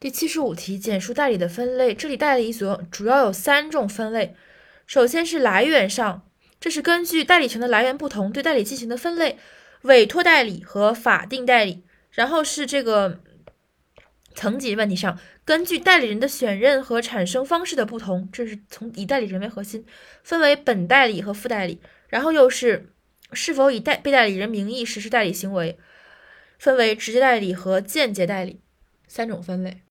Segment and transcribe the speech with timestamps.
[0.00, 1.92] 第七十五题简述代理的分类。
[1.92, 4.36] 这里代理所主要有三种分类。
[4.86, 6.22] 首先是来源上
[6.60, 9.38] 这是根据代理权的来源不同对代理进行的分类
[9.82, 11.82] 委托代理和法定代理。
[12.12, 13.20] 然后是这个
[14.34, 19.84] 层级问题上根据代理人的选任和产生方式的不同这是从以代理人为核心
[20.22, 21.80] 分为本代理和副代理。
[22.06, 22.92] 然后又是
[23.32, 25.76] 是否以代被代理人名义实施代理行为
[26.56, 28.60] 分为直接代理和间接代理
[29.08, 29.82] 三种分类。